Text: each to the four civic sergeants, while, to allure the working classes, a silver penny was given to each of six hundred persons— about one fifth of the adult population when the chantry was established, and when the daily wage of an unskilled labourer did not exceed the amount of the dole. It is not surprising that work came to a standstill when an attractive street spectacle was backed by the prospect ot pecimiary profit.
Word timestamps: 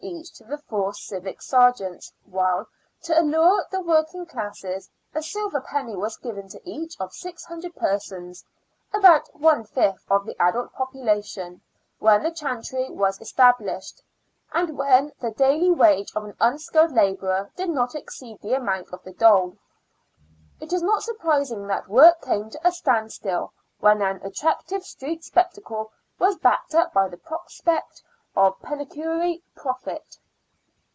each 0.03 0.31
to 0.33 0.43
the 0.45 0.57
four 0.57 0.91
civic 0.95 1.43
sergeants, 1.43 2.11
while, 2.25 2.67
to 3.03 3.17
allure 3.19 3.63
the 3.69 3.79
working 3.79 4.25
classes, 4.25 4.89
a 5.13 5.21
silver 5.21 5.61
penny 5.61 5.95
was 5.95 6.17
given 6.17 6.47
to 6.47 6.59
each 6.67 6.95
of 6.99 7.13
six 7.13 7.45
hundred 7.45 7.75
persons— 7.75 8.43
about 8.99 9.27
one 9.39 9.63
fifth 9.63 10.03
of 10.09 10.25
the 10.25 10.35
adult 10.41 10.73
population 10.73 11.61
when 11.99 12.23
the 12.23 12.31
chantry 12.31 12.89
was 12.89 13.21
established, 13.21 14.01
and 14.53 14.75
when 14.75 15.11
the 15.19 15.29
daily 15.31 15.69
wage 15.69 16.11
of 16.15 16.25
an 16.25 16.35
unskilled 16.39 16.91
labourer 16.91 17.51
did 17.55 17.69
not 17.69 17.93
exceed 17.93 18.41
the 18.41 18.55
amount 18.55 18.91
of 18.91 19.03
the 19.03 19.13
dole. 19.13 19.55
It 20.59 20.73
is 20.73 20.81
not 20.81 21.03
surprising 21.03 21.67
that 21.67 21.87
work 21.87 22.23
came 22.23 22.49
to 22.49 22.67
a 22.67 22.71
standstill 22.71 23.53
when 23.79 24.01
an 24.01 24.19
attractive 24.23 24.83
street 24.83 25.23
spectacle 25.23 25.91
was 26.17 26.39
backed 26.39 26.75
by 26.91 27.07
the 27.07 27.17
prospect 27.17 28.01
ot 28.33 28.61
pecimiary 28.61 29.43
profit. 29.57 30.17